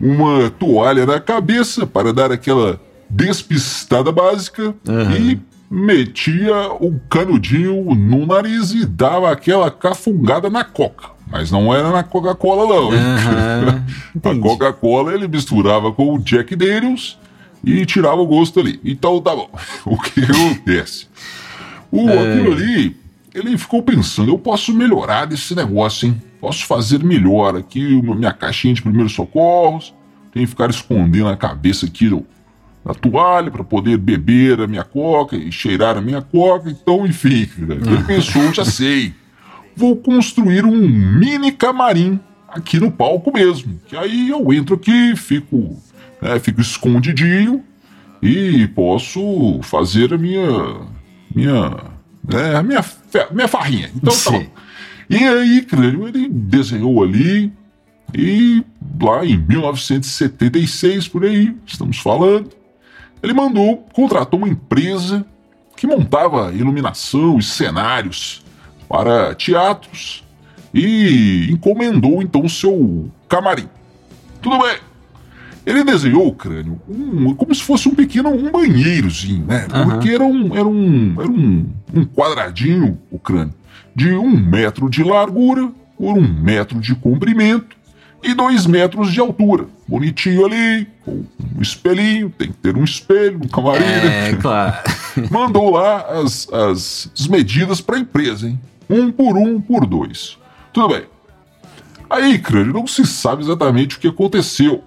uma 0.00 0.50
toalha 0.50 1.04
na 1.04 1.20
cabeça 1.20 1.86
para 1.86 2.12
dar 2.12 2.32
aquela 2.32 2.80
despistada 3.10 4.12
básica 4.12 4.74
uhum. 4.86 5.16
e 5.16 5.40
metia 5.70 6.72
o 6.80 6.98
canudinho 7.08 7.94
no 7.94 8.26
nariz 8.26 8.72
e 8.72 8.84
dava 8.84 9.30
aquela 9.30 9.70
cafungada 9.70 10.50
na 10.50 10.64
coca. 10.64 11.10
Mas 11.30 11.50
não 11.50 11.72
era 11.72 11.90
na 11.90 12.02
Coca-Cola, 12.02 12.66
não. 12.66 12.88
Uhum. 12.88 14.40
a 14.40 14.42
Coca-Cola 14.42 15.14
ele 15.14 15.28
misturava 15.28 15.92
com 15.92 16.14
o 16.14 16.18
Jack 16.18 16.56
Daniels 16.56 17.16
e 17.64 17.86
tirava 17.86 18.20
o 18.20 18.26
gosto 18.26 18.58
ali. 18.58 18.80
Então 18.84 19.20
tá 19.20 19.34
bom. 19.34 19.48
o 19.86 19.96
que 19.96 20.22
acontece? 20.22 21.06
O, 21.92 22.08
é... 22.08 22.32
Aquilo 22.32 22.52
ali, 22.52 22.96
ele 23.32 23.56
ficou 23.56 23.82
pensando, 23.82 24.32
eu 24.32 24.38
posso 24.38 24.74
melhorar 24.74 25.26
desse 25.26 25.54
negócio, 25.54 26.08
hein? 26.08 26.20
Posso 26.40 26.66
fazer 26.66 27.04
melhor 27.04 27.54
aqui, 27.54 28.00
minha 28.02 28.32
caixinha 28.32 28.74
de 28.74 28.82
primeiros 28.82 29.12
socorros. 29.12 29.94
Tem 30.32 30.44
que 30.44 30.48
ficar 30.48 30.70
escondendo 30.70 31.28
a 31.28 31.36
cabeça 31.36 31.86
aqui 31.86 32.08
na 32.84 32.94
toalha 32.94 33.50
para 33.50 33.62
poder 33.62 33.98
beber 33.98 34.60
a 34.60 34.66
minha 34.66 34.84
coca 34.84 35.36
e 35.36 35.52
cheirar 35.52 35.96
a 35.96 36.00
minha 36.00 36.22
coca. 36.22 36.70
Então, 36.70 37.06
enfim, 37.06 37.48
ele 37.58 38.04
pensou, 38.06 38.52
já 38.52 38.64
sei. 38.64 39.14
Vou 39.76 39.96
construir 39.96 40.64
um 40.64 40.88
mini 40.88 41.52
camarim 41.52 42.18
aqui 42.48 42.80
no 42.80 42.90
palco 42.90 43.32
mesmo. 43.32 43.80
Que 43.86 43.96
aí 43.96 44.28
eu 44.28 44.52
entro 44.52 44.74
aqui, 44.74 45.14
fico, 45.16 45.76
né, 46.20 46.38
fico 46.38 46.60
escondidinho 46.60 47.62
e 48.22 48.66
posso 48.68 49.60
fazer 49.62 50.12
a 50.12 50.18
minha 50.18 50.80
minha 51.34 51.76
né, 52.26 52.56
a 52.56 52.62
minha 52.62 52.84
minha 53.30 53.48
farrinha. 53.48 53.90
Então 53.94 54.12
tá 54.12 54.30
bom. 54.30 54.46
E 55.08 55.16
aí, 55.16 55.62
crânio, 55.62 56.06
ele 56.06 56.28
desenhou 56.28 57.02
ali 57.02 57.52
e 58.14 58.64
lá 59.00 59.24
em 59.24 59.36
1976, 59.36 61.08
por 61.08 61.24
aí, 61.24 61.54
estamos 61.66 61.98
falando, 61.98 62.50
ele 63.22 63.32
mandou, 63.32 63.86
contratou 63.92 64.38
uma 64.38 64.48
empresa 64.48 65.24
que 65.76 65.86
montava 65.86 66.52
iluminação 66.52 67.38
e 67.38 67.42
cenários 67.42 68.44
para 68.88 69.34
teatros 69.34 70.24
e 70.74 71.48
encomendou 71.50 72.22
então 72.22 72.44
o 72.44 72.50
seu 72.50 73.10
camarim. 73.28 73.68
Tudo 74.40 74.58
bem. 74.58 74.76
Ele 75.66 75.84
desenhou 75.84 76.26
o 76.26 76.34
crânio 76.34 76.80
um, 76.88 77.34
como 77.34 77.54
se 77.54 77.62
fosse 77.62 77.88
um 77.88 77.94
pequeno 77.94 78.30
um 78.30 78.50
banheirozinho, 78.50 79.44
né? 79.46 79.66
Porque 79.84 80.08
uhum. 80.08 80.14
era, 80.14 80.24
um, 80.24 80.56
era, 80.56 80.68
um, 80.68 81.20
era 81.20 81.30
um, 81.30 81.70
um 81.94 82.04
quadradinho, 82.04 82.98
o 83.10 83.18
crânio, 83.18 83.54
de 83.94 84.12
um 84.14 84.30
metro 84.30 84.88
de 84.88 85.04
largura 85.04 85.70
por 85.96 86.16
um 86.16 86.26
metro 86.26 86.80
de 86.80 86.94
comprimento 86.94 87.76
e 88.22 88.34
dois 88.34 88.66
metros 88.66 89.12
de 89.12 89.20
altura. 89.20 89.66
Bonitinho 89.86 90.46
ali, 90.46 90.86
com 91.04 91.24
um 91.56 91.62
espelhinho, 91.62 92.30
tem 92.30 92.48
que 92.48 92.58
ter 92.58 92.76
um 92.76 92.84
espelho 92.84 93.38
no 93.38 93.48
camarim. 93.48 93.84
É, 93.84 94.32
né? 94.32 94.38
claro. 94.40 94.76
Mandou 95.30 95.70
lá 95.70 96.20
as, 96.20 96.48
as, 96.52 97.10
as 97.18 97.26
medidas 97.26 97.80
para 97.80 97.96
a 97.96 98.00
empresa, 98.00 98.48
hein? 98.48 98.60
Um 98.88 99.10
por 99.10 99.36
um 99.36 99.60
por 99.60 99.86
dois. 99.86 100.36
Tudo 100.72 100.88
bem. 100.88 101.04
Aí, 102.08 102.38
crânio, 102.38 102.72
não 102.72 102.86
se 102.86 103.06
sabe 103.06 103.42
exatamente 103.42 103.96
o 103.96 104.00
que 104.00 104.08
aconteceu. 104.08 104.82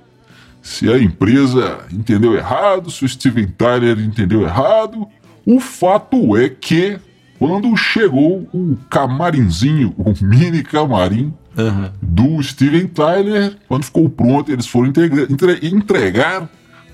Se 0.62 0.92
a 0.92 0.98
empresa 0.98 1.80
entendeu 1.92 2.36
errado, 2.36 2.92
se 2.92 3.04
o 3.04 3.10
Steven 3.10 3.48
Tyler 3.48 4.00
entendeu 4.00 4.44
errado. 4.44 5.08
O 5.46 5.60
fato 5.60 6.38
é 6.38 6.50
que, 6.50 6.98
quando 7.38 7.76
chegou 7.76 8.48
o 8.54 8.78
camarinzinho, 8.90 9.94
o 9.98 10.14
mini 10.24 10.64
camarim, 10.64 11.34
uhum. 11.58 11.90
do 12.02 12.44
Steven 12.44 12.88
Tyler. 12.88 13.56
Quando 13.68 13.86
ficou 13.86 14.10
pronto, 14.10 14.52
eles 14.52 14.68
foram 14.68 14.90
entregar, 14.90 15.28
entregar 15.64 16.50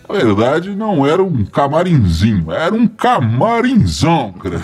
Na 0.07 0.15
verdade, 0.15 0.75
não 0.75 1.05
era 1.05 1.23
um 1.23 1.45
camarinzinho, 1.45 2.51
era 2.51 2.73
um 2.73 2.87
camarinzão, 2.87 4.33
cara. 4.33 4.61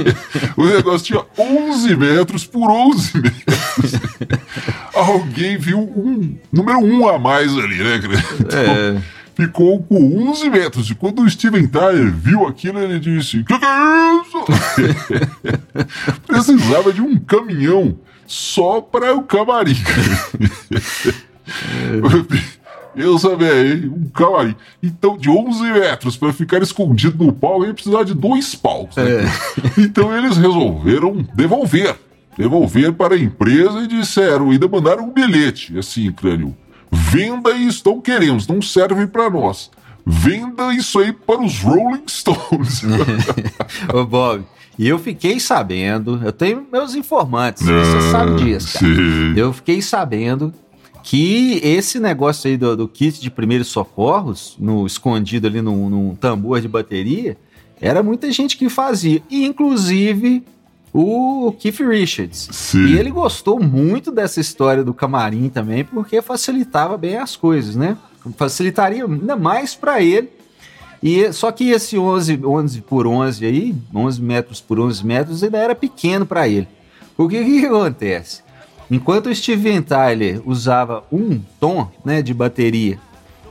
o 0.56 0.64
negócio 0.66 1.06
tinha 1.06 1.22
11 1.38 1.96
metros 1.96 2.46
por 2.46 2.70
11 2.70 3.20
metros. 3.20 3.92
Alguém 4.94 5.58
viu 5.58 5.80
um 5.80 6.36
número 6.52 6.78
um 6.78 7.08
a 7.08 7.18
mais 7.18 7.52
ali, 7.56 7.78
né, 7.78 7.98
cara? 7.98 8.24
Então, 8.40 8.60
é. 8.60 9.02
Ficou 9.34 9.82
com 9.82 10.30
11 10.30 10.48
metros. 10.48 10.90
E 10.90 10.94
quando 10.94 11.22
o 11.22 11.28
Steven 11.28 11.66
Tyler 11.66 12.12
viu 12.12 12.46
aquilo, 12.46 12.78
ele 12.78 13.00
disse: 13.00 13.42
Que 13.42 13.58
que 13.58 13.64
é 13.64 14.22
isso? 14.22 14.44
Precisava 16.24 16.92
de 16.92 17.00
um 17.00 17.18
caminhão 17.18 17.98
só 18.26 18.80
para 18.80 19.14
o 19.14 19.22
camarim. 19.22 19.76
Eu 22.96 23.18
também, 23.18 23.88
um 23.88 24.08
camarim. 24.08 24.54
Então, 24.82 25.18
de 25.18 25.28
11 25.28 25.62
metros 25.64 26.16
para 26.16 26.32
ficar 26.32 26.62
escondido 26.62 27.24
no 27.24 27.32
pau, 27.32 27.64
ia 27.64 27.74
precisar 27.74 28.04
de 28.04 28.14
dois 28.14 28.54
paus. 28.54 28.94
Né? 28.96 29.24
É. 29.24 29.80
Então, 29.80 30.16
eles 30.16 30.36
resolveram 30.36 31.26
devolver. 31.34 31.96
Devolver 32.38 32.92
para 32.92 33.14
a 33.14 33.18
empresa 33.18 33.80
e 33.80 33.86
disseram, 33.86 34.50
ainda 34.50 34.68
mandaram 34.68 35.04
um 35.04 35.12
bilhete, 35.12 35.78
assim, 35.78 36.10
crânio. 36.12 36.56
Venda 36.90 37.50
isso, 37.52 37.82
não 37.86 38.00
queremos, 38.00 38.46
não 38.46 38.62
serve 38.62 39.06
para 39.06 39.28
nós. 39.28 39.70
Venda 40.06 40.72
isso 40.74 40.98
aí 40.98 41.12
para 41.12 41.40
os 41.40 41.60
Rolling 41.60 42.04
Stones. 42.06 42.82
Ô, 43.92 44.04
Bob, 44.04 44.44
e 44.78 44.88
eu 44.88 44.98
fiquei 44.98 45.38
sabendo, 45.38 46.20
eu 46.24 46.32
tenho 46.32 46.66
meus 46.72 46.94
informantes, 46.94 47.66
ah, 47.68 47.84
você 47.84 48.10
sabe 48.10 48.42
disso, 48.42 48.78
cara. 48.78 48.94
Sim. 48.94 49.34
Eu 49.36 49.52
fiquei 49.52 49.80
sabendo 49.80 50.52
que 51.02 51.60
esse 51.62 52.00
negócio 52.00 52.48
aí 52.48 52.56
do, 52.56 52.76
do, 52.76 52.88
kit 52.88 53.20
de 53.20 53.30
primeiros 53.30 53.68
socorros, 53.68 54.56
no 54.58 54.86
escondido 54.86 55.46
ali 55.46 55.60
num, 55.60 55.88
num, 55.90 56.14
tambor 56.14 56.60
de 56.60 56.66
bateria, 56.66 57.36
era 57.80 58.02
muita 58.02 58.32
gente 58.32 58.56
que 58.56 58.68
fazia, 58.68 59.22
e 59.30 59.44
inclusive 59.44 60.42
o 60.92 61.52
Keith 61.58 61.80
Richards. 61.80 62.48
Sim. 62.52 62.86
E 62.86 62.98
ele 62.98 63.10
gostou 63.10 63.60
muito 63.60 64.10
dessa 64.10 64.40
história 64.40 64.82
do 64.82 64.94
camarim 64.94 65.48
também, 65.48 65.84
porque 65.84 66.22
facilitava 66.22 66.96
bem 66.96 67.16
as 67.16 67.36
coisas, 67.36 67.76
né? 67.76 67.96
Facilitaria 68.36 69.04
ainda 69.04 69.36
mais 69.36 69.74
para 69.74 70.00
ele. 70.00 70.30
E 71.04 71.30
só 71.34 71.52
que 71.52 71.68
esse 71.68 71.98
11, 71.98 72.40
11 72.42 72.80
por 72.80 73.06
11 73.06 73.44
aí, 73.44 73.76
11 73.94 74.22
metros 74.22 74.62
por 74.62 74.80
11 74.80 75.04
metros, 75.04 75.44
ainda 75.44 75.58
era 75.58 75.74
pequeno 75.74 76.24
para 76.24 76.48
ele. 76.48 76.66
O 77.14 77.28
que, 77.28 77.44
que 77.44 77.66
acontece? 77.66 78.42
Enquanto 78.90 79.26
o 79.26 79.34
Steven 79.34 79.82
Tyler 79.82 80.40
usava 80.46 81.04
um 81.12 81.38
tom 81.60 81.90
né, 82.02 82.22
de 82.22 82.32
bateria 82.32 82.98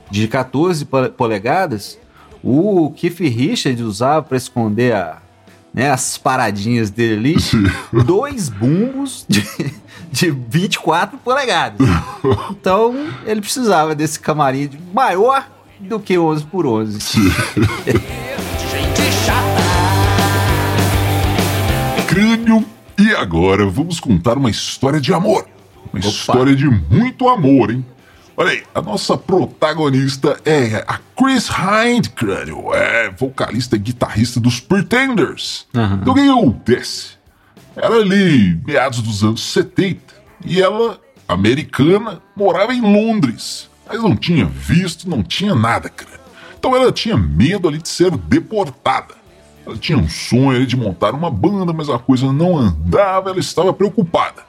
de 0.10 0.28
14 0.28 0.84
polegadas, 1.16 2.00
o 2.44 2.92
Keith 2.96 3.20
Richards 3.20 3.82
usava 3.82 4.24
para 4.24 4.38
esconder 4.38 4.96
a, 4.96 5.22
né, 5.72 5.92
as 5.92 6.18
paradinhas 6.18 6.90
dele 6.90 7.36
ali, 7.36 7.36
dois 8.04 8.50
bumbos 8.50 9.26
de, 9.30 9.44
de 10.12 10.32
24 10.32 11.20
polegadas. 11.20 11.78
Então 12.50 12.96
ele 13.26 13.42
precisava 13.42 13.94
desse 13.94 14.18
camarim 14.18 14.70
maior 14.94 15.46
do 15.88 16.00
que 16.00 16.18
11 16.18 16.46
por 16.46 16.66
11. 16.66 17.00
Crânio 22.08 22.66
e 22.98 23.12
agora 23.16 23.66
vamos 23.66 24.00
contar 24.00 24.38
uma 24.38 24.50
história 24.50 25.02
de 25.02 25.14
amor. 25.14 25.48
Uma 25.92 26.00
Opa. 26.00 26.08
história 26.08 26.56
de 26.56 26.68
muito 26.68 27.28
amor, 27.28 27.72
hein? 27.72 27.86
Olha 28.36 28.52
aí, 28.52 28.64
a 28.74 28.82
nossa 28.82 29.16
protagonista 29.16 30.40
é 30.44 30.84
a 30.88 31.00
Chris 31.16 31.50
Hind, 31.50 32.10
crânio. 32.10 32.74
É 32.74 33.12
vocalista 33.12 33.76
e 33.76 33.80
guitarrista 33.80 34.40
dos 34.40 34.60
Pretenders. 34.60 35.68
Uhum. 35.74 36.00
Então 36.02 36.14
o 36.14 36.16
que 36.16 36.22
acontece? 36.22 37.12
Era 37.76 37.96
ali, 37.96 38.60
meados 38.66 39.02
dos 39.02 39.24
anos 39.24 39.42
70, 39.52 40.02
e 40.46 40.62
ela, 40.62 41.00
americana, 41.28 42.22
morava 42.36 42.74
em 42.74 42.82
Londres. 42.82 43.70
Mas 43.88 44.02
não 44.02 44.16
tinha 44.16 44.46
visto, 44.46 45.10
não 45.10 45.24
tinha 45.24 45.54
nada, 45.54 45.90
crânio. 45.90 46.20
Então 46.58 46.76
ela 46.76 46.92
tinha 46.92 47.18
medo 47.18 47.68
ali 47.68 47.78
de 47.78 47.90
ser 47.90 48.12
deportada. 48.12 49.16
Ela 49.66 49.78
tinha 49.78 49.98
um 49.98 50.10
sonho 50.10 50.66
de 50.66 50.76
montar 50.76 51.14
uma 51.14 51.30
banda, 51.30 51.74
mas 51.74 51.90
a 51.90 51.98
coisa 51.98 52.32
não 52.32 52.58
andava, 52.58 53.30
ela 53.30 53.40
estava 53.40 53.74
preocupada. 53.74 54.44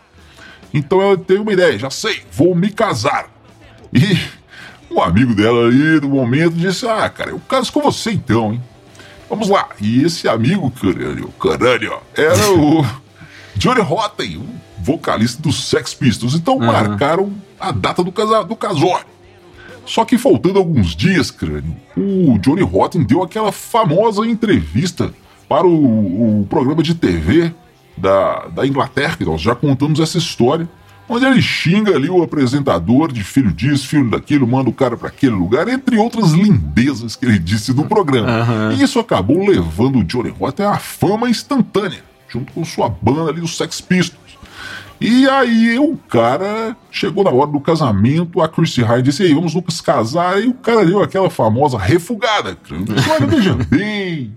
Então 0.72 1.00
ela 1.00 1.16
teve 1.16 1.40
uma 1.40 1.52
ideia, 1.52 1.78
já 1.78 1.90
sei, 1.90 2.22
vou 2.32 2.54
me 2.54 2.70
casar. 2.70 3.28
E 3.92 4.18
um 4.92 5.00
amigo 5.00 5.34
dela 5.34 5.66
ali, 5.66 6.00
no 6.00 6.08
momento, 6.08 6.54
disse: 6.54 6.86
Ah, 6.86 7.08
cara, 7.08 7.30
eu 7.30 7.40
caso 7.48 7.72
com 7.72 7.80
você 7.80 8.12
então, 8.12 8.52
hein? 8.52 8.62
Vamos 9.28 9.48
lá. 9.48 9.68
E 9.80 10.02
esse 10.02 10.28
amigo, 10.28 10.70
caralho, 10.70 11.28
caralho, 11.40 11.98
era 12.14 12.50
o 12.52 12.84
Johnny 13.56 13.80
Rotten, 13.80 14.36
o 14.36 14.46
vocalista 14.82 15.40
dos 15.40 15.68
Sex 15.68 15.94
Pistols. 15.94 16.34
Então 16.34 16.54
uhum. 16.54 16.66
marcaram 16.66 17.32
a 17.58 17.72
data 17.72 18.02
do, 18.02 18.12
casa 18.12 18.44
do 18.44 18.54
casório. 18.54 19.13
Só 19.86 20.04
que 20.04 20.18
faltando 20.18 20.58
alguns 20.58 20.96
dias, 20.96 21.30
crânio, 21.30 21.76
o 21.96 22.38
Johnny 22.38 22.62
Rotten 22.62 23.02
deu 23.02 23.22
aquela 23.22 23.52
famosa 23.52 24.26
entrevista 24.26 25.12
para 25.48 25.66
o, 25.66 26.40
o 26.40 26.46
programa 26.46 26.82
de 26.82 26.94
TV 26.94 27.52
da, 27.96 28.46
da 28.48 28.66
Inglaterra, 28.66 29.16
que 29.16 29.24
nós 29.24 29.40
já 29.40 29.54
contamos 29.54 30.00
essa 30.00 30.18
história, 30.18 30.68
onde 31.08 31.24
ele 31.24 31.40
xinga 31.40 31.94
ali 31.94 32.08
o 32.08 32.22
apresentador 32.22 33.12
de 33.12 33.22
filho 33.22 33.52
disso, 33.52 33.86
filho 33.86 34.10
daquilo, 34.10 34.46
manda 34.46 34.70
o 34.70 34.72
cara 34.72 34.96
para 34.96 35.08
aquele 35.08 35.34
lugar, 35.34 35.68
entre 35.68 35.96
outras 35.96 36.32
lindezas 36.32 37.14
que 37.14 37.26
ele 37.26 37.38
disse 37.38 37.72
do 37.72 37.84
programa. 37.84 38.44
Uhum. 38.44 38.72
E 38.72 38.82
isso 38.82 38.98
acabou 38.98 39.46
levando 39.46 39.98
o 39.98 40.04
Johnny 40.04 40.30
Rotten 40.30 40.66
à 40.66 40.78
fama 40.78 41.28
instantânea, 41.28 42.02
junto 42.28 42.52
com 42.52 42.64
sua 42.64 42.88
banda 42.88 43.30
ali, 43.30 43.40
os 43.40 43.56
Sex 43.56 43.80
Pistols. 43.80 44.23
E 45.06 45.28
aí 45.28 45.78
o 45.78 45.98
cara 46.08 46.74
chegou 46.90 47.22
na 47.24 47.30
hora 47.30 47.50
do 47.50 47.60
casamento, 47.60 48.40
a 48.40 48.48
Chrissy 48.48 48.80
Hynde 48.80 49.02
disse, 49.02 49.22
aí, 49.22 49.34
vamos 49.34 49.54
nos 49.54 49.78
casar, 49.82 50.42
e 50.42 50.46
o 50.46 50.54
cara 50.54 50.82
deu 50.82 51.02
aquela 51.02 51.28
famosa 51.28 51.76
refugada. 51.76 52.56
Olha, 53.12 53.26
veja 53.26 53.54
bem, 53.68 54.34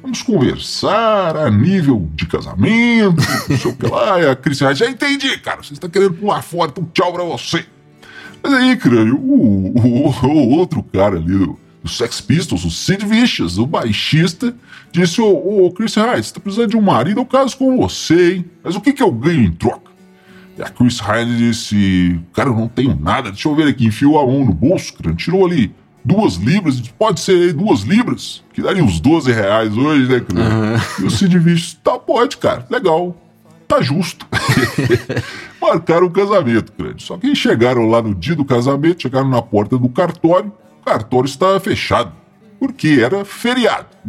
vamos 0.00 0.22
conversar 0.22 1.36
a 1.36 1.50
nível 1.50 2.08
de 2.14 2.24
casamento, 2.24 3.22
não 3.46 3.58
sei 3.58 3.70
o 3.70 3.76
que 3.76 3.86
lá, 3.86 4.18
e 4.18 4.26
a 4.26 4.34
Chrissy 4.34 4.64
Hynde, 4.64 4.78
já 4.78 4.88
entendi, 4.88 5.36
cara, 5.36 5.62
você 5.62 5.74
está 5.74 5.86
querendo 5.86 6.14
pular 6.14 6.40
fora, 6.40 6.70
então 6.70 6.88
tchau 6.94 7.12
pra 7.12 7.22
você. 7.22 7.66
Mas 8.42 8.54
aí, 8.54 8.74
crânio, 8.74 9.18
o, 9.18 9.74
o, 9.76 10.08
o, 10.08 10.48
outro 10.56 10.82
cara 10.82 11.16
ali 11.16 11.36
do, 11.36 11.58
do 11.82 11.90
Sex 11.90 12.22
Pistols, 12.22 12.64
o 12.64 12.70
Sid 12.70 13.04
Vicious, 13.04 13.58
o 13.58 13.66
baixista, 13.66 14.56
disse, 14.90 15.20
ô, 15.20 15.66
ô 15.66 15.70
Chris 15.72 15.94
Hyde, 15.94 16.26
você 16.26 16.32
tá 16.32 16.40
precisando 16.40 16.70
de 16.70 16.76
um 16.78 16.80
marido, 16.80 17.20
eu 17.20 17.26
caso 17.26 17.54
com 17.58 17.76
você, 17.76 18.36
hein? 18.36 18.46
Mas 18.64 18.74
o 18.74 18.80
que 18.80 18.94
que 18.94 19.02
eu 19.02 19.12
ganho 19.12 19.42
em 19.42 19.52
troca? 19.52 19.95
E 20.56 20.62
a 20.62 20.68
Chris 20.68 20.98
Hyde 20.98 21.36
disse: 21.36 22.20
Cara, 22.32 22.48
eu 22.48 22.56
não 22.56 22.68
tenho 22.68 22.98
nada, 22.98 23.30
deixa 23.30 23.48
eu 23.48 23.54
ver 23.54 23.68
aqui. 23.68 23.86
Enfiou 23.86 24.18
a 24.18 24.26
mão 24.26 24.44
no 24.44 24.54
bolso, 24.54 24.94
cara, 24.94 25.14
tirou 25.14 25.44
ali 25.44 25.74
duas 26.06 26.36
libras, 26.36 26.80
pode 26.96 27.18
ser 27.18 27.32
aí 27.32 27.52
duas 27.52 27.80
libras, 27.80 28.44
que 28.52 28.62
daria 28.62 28.82
uns 28.82 29.00
12 29.00 29.32
reais 29.32 29.76
hoje, 29.76 30.08
né, 30.08 30.20
cara? 30.20 30.54
Uhum. 30.54 30.76
E 31.00 31.04
o 31.04 31.10
Sid 31.10 31.36
Vicious, 31.36 31.74
tá, 31.82 31.98
pode, 31.98 32.36
cara, 32.36 32.64
legal, 32.70 33.16
tá 33.66 33.82
justo. 33.82 34.24
Marcaram 35.60 36.06
o 36.06 36.10
casamento, 36.10 36.72
cara. 36.72 36.94
Só 36.98 37.16
que 37.16 37.34
chegaram 37.34 37.88
lá 37.88 38.00
no 38.00 38.14
dia 38.14 38.36
do 38.36 38.44
casamento, 38.44 39.02
chegaram 39.02 39.28
na 39.28 39.42
porta 39.42 39.76
do 39.76 39.88
cartório, 39.88 40.52
o 40.80 40.84
cartório 40.84 41.26
estava 41.26 41.58
fechado, 41.58 42.12
porque 42.60 43.00
era 43.02 43.24
feriado. 43.24 43.88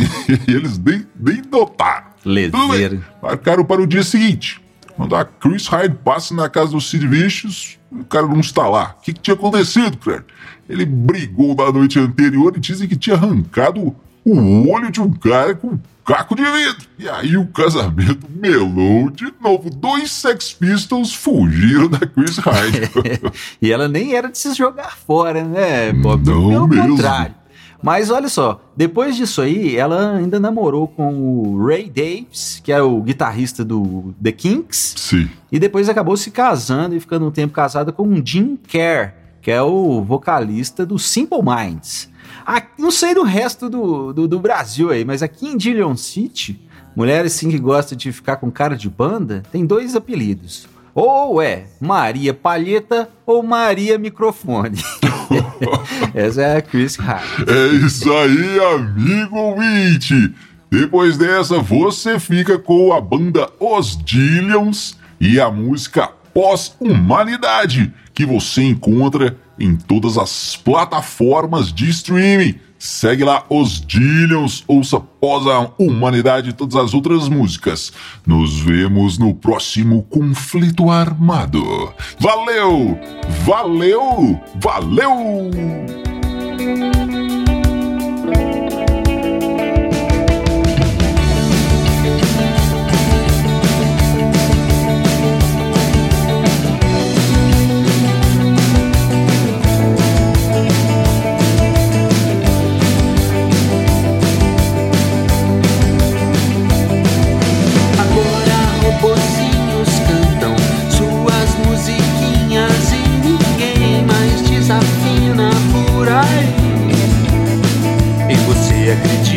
e 0.47 0.51
eles 0.51 0.77
nem, 0.77 1.03
nem 1.19 1.41
notaram. 1.51 2.07
Lezeira. 2.23 3.01
Marcaram 3.21 3.65
para 3.65 3.81
o 3.81 3.88
dia 3.88 4.03
seguinte. 4.03 4.62
Quando 4.97 5.15
a 5.15 5.23
Chris 5.23 5.67
Hyde 5.67 5.95
passa 6.03 6.33
na 6.33 6.49
casa 6.49 6.71
do 6.71 6.81
Sid 6.81 7.07
Vicious, 7.07 7.77
o 7.91 8.03
cara 8.03 8.25
não 8.25 8.39
está 8.39 8.67
lá. 8.67 8.95
O 8.97 9.03
que, 9.03 9.13
que 9.13 9.19
tinha 9.21 9.36
acontecido, 9.36 9.95
Claire? 9.97 10.23
Ele 10.67 10.86
brigou 10.86 11.55
na 11.55 11.71
noite 11.71 11.99
anterior 11.99 12.51
e 12.57 12.60
dizem 12.60 12.88
que 12.88 12.95
tinha 12.95 13.15
arrancado 13.15 13.95
o 14.25 14.69
olho 14.69 14.91
de 14.91 14.99
um 14.99 15.12
cara 15.12 15.53
com 15.53 15.67
um 15.67 15.79
caco 16.03 16.36
de 16.36 16.43
vidro. 16.43 16.88
E 16.97 17.07
aí 17.07 17.38
o 17.38 17.45
casamento 17.45 18.27
melou 18.29 19.12
de 19.12 19.31
novo. 19.39 19.69
Dois 19.69 20.12
Sex 20.12 20.51
Pistols 20.53 21.13
fugiram 21.13 21.88
da 21.88 21.99
Chris 21.99 22.38
Hyde. 22.38 22.89
e 23.62 23.71
ela 23.71 23.88
nem 23.88 24.15
era 24.15 24.29
de 24.29 24.38
se 24.38 24.53
jogar 24.55 24.97
fora, 24.97 25.43
né, 25.43 25.93
Bob? 25.93 26.25
Não 26.27 26.49
Pelo 26.49 26.67
mesmo. 26.67 26.89
contrário. 26.89 27.36
Mas 27.81 28.09
olha 28.09 28.27
só, 28.27 28.61
depois 28.75 29.15
disso 29.15 29.41
aí, 29.41 29.75
ela 29.75 30.15
ainda 30.15 30.39
namorou 30.39 30.87
com 30.87 31.13
o 31.13 31.65
Ray 31.65 31.89
Davis, 31.89 32.59
que 32.63 32.71
é 32.71 32.81
o 32.81 33.01
guitarrista 33.01 33.63
do 33.63 34.13
The 34.21 34.31
Kinks. 34.31 34.95
Sim. 34.97 35.29
E 35.51 35.59
depois 35.59 35.87
acabou 35.87 36.17
se 36.17 36.31
casando 36.31 36.95
e 36.95 36.99
ficando 36.99 37.27
um 37.27 37.31
tempo 37.31 37.53
casada 37.53 37.91
com 37.91 38.07
o 38.07 38.25
Jim 38.25 38.57
Kerr, 38.67 39.13
que 39.41 39.51
é 39.51 39.61
o 39.61 40.01
vocalista 40.01 40.85
do 40.85 40.97
Simple 40.97 41.39
Minds. 41.43 42.09
Aqui, 42.45 42.81
não 42.81 42.91
sei 42.91 43.13
do 43.13 43.23
resto 43.23 43.69
do, 43.69 44.11
do, 44.11 44.27
do, 44.27 44.39
Brasil 44.39 44.89
aí, 44.89 45.05
mas 45.05 45.21
aqui 45.21 45.47
em 45.47 45.57
Dillon 45.57 45.95
City, 45.95 46.59
mulheres 46.95 47.33
sim 47.33 47.49
que 47.49 47.59
gostam 47.59 47.97
de 47.97 48.11
ficar 48.11 48.37
com 48.37 48.51
cara 48.51 48.75
de 48.75 48.89
banda, 48.89 49.43
tem 49.51 49.65
dois 49.65 49.95
apelidos. 49.95 50.67
Ou 50.93 51.41
é 51.41 51.65
Maria 51.79 52.33
Palheta 52.33 53.09
ou 53.25 53.43
Maria 53.43 53.97
Microfone. 53.97 54.79
Essa 56.13 56.41
é 56.41 56.57
a 56.57 56.61
Chris 56.61 56.99
Hart. 56.99 57.47
É 57.47 57.67
isso 57.85 58.11
aí, 58.11 58.59
amigo 58.75 59.37
ouvinte. 59.37 60.33
Depois 60.69 61.17
dessa, 61.17 61.59
você 61.59 62.19
fica 62.19 62.59
com 62.59 62.93
a 62.93 62.99
banda 62.99 63.49
Os 63.59 63.97
Dillions 63.97 64.97
e 65.19 65.39
a 65.39 65.49
música 65.49 66.09
Pós-Humanidade, 66.33 67.93
que 68.13 68.25
você 68.25 68.63
encontra 68.63 69.37
em 69.59 69.75
todas 69.75 70.17
as 70.17 70.55
plataformas 70.55 71.71
de 71.73 71.89
streaming. 71.89 72.59
Segue 72.79 73.23
lá 73.23 73.43
os 73.49 73.81
Dillions, 73.81 74.63
ouça 74.67 74.99
Pós 74.99 75.47
a 75.47 75.71
Humanidade 75.79 76.51
e 76.51 76.53
todas 76.53 76.75
as 76.75 76.93
outras 76.93 77.27
músicas. 77.27 77.91
Nos 78.25 78.59
vemos 78.59 79.17
no 79.17 79.33
próximo 79.33 80.03
Conflito 80.03 80.89
Armado. 80.89 81.93
Valeu! 82.19 82.97
Valeu! 83.45 84.39
Valeu! 84.61 85.51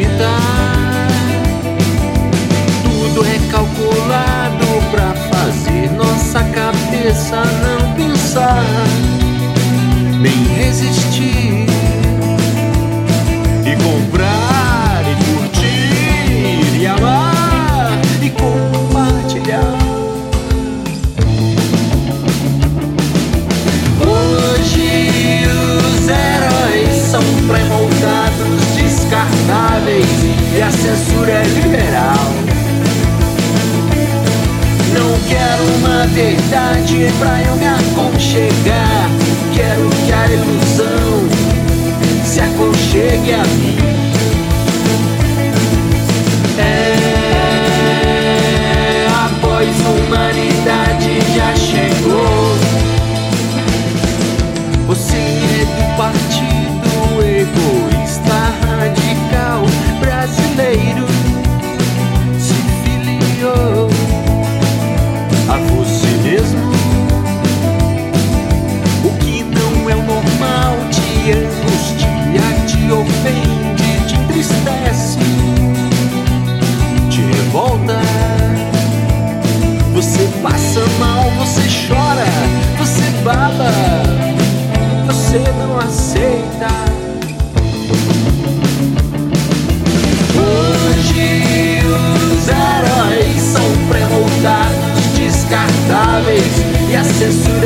acreditar. 0.01 1.09
Tudo 2.83 3.23
recalculado 3.23 4.67
pra 4.91 5.15
fazer 5.15 5.91
nossa 5.93 6.43
cabeça 6.45 7.43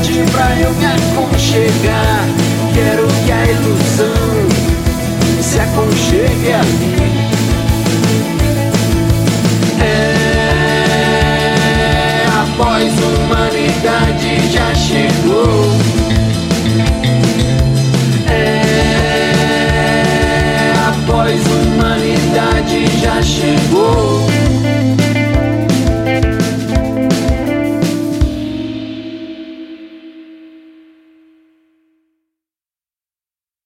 noite 0.00 0.24
pra 0.30 0.56
eu 0.58 0.72
me 0.74 0.86
aconchegar. 0.86 2.24
Quero 2.74 3.06
que 3.24 3.32
a 3.32 3.44
ilusão 3.44 4.48
se 5.42 5.60
aconchegue 5.60 6.52
a 6.52 6.62
mim. 6.62 6.96
É, 9.82 9.84
após 12.42 12.92
humanidade 12.98 14.40
já 14.50 14.74
chegou. 14.74 15.76
É, 18.28 19.52
após 20.88 21.40
humanidade 21.46 22.86
já 23.00 23.22
chegou. 23.22 24.29